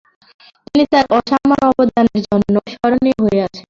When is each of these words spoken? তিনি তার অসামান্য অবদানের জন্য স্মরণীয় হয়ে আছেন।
তিনি 0.65 0.83
তার 0.93 1.05
অসামান্য 1.17 1.63
অবদানের 1.71 2.21
জন্য 2.25 2.55
স্মরণীয় 2.71 3.19
হয়ে 3.23 3.39
আছেন। 3.45 3.59